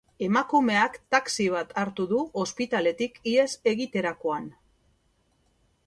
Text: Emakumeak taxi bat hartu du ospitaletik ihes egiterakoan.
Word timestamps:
Emakumeak 0.27 0.95
taxi 1.15 1.45
bat 1.55 1.75
hartu 1.81 2.07
du 2.13 2.23
ospitaletik 2.45 3.21
ihes 3.35 3.49
egiterakoan. 3.75 4.53